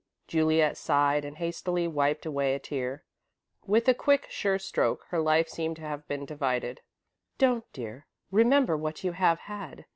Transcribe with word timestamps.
Juliet 0.27 0.77
sighed 0.77 1.23
and 1.23 1.37
hastily 1.37 1.87
wiped 1.87 2.25
away 2.25 2.55
a 2.55 2.59
tear. 2.59 3.03
With 3.67 3.87
a 3.87 3.93
quick, 3.93 4.25
sure 4.31 4.57
stroke, 4.57 5.05
her 5.09 5.19
life 5.19 5.47
seemed 5.47 5.75
to 5.75 5.83
have 5.83 6.07
been 6.07 6.25
divided. 6.25 6.81
"Don't, 7.37 7.71
dear. 7.71 8.07
Remember 8.31 8.75
what 8.75 9.03
you 9.03 9.11
have 9.11 9.41
had. 9.41 9.85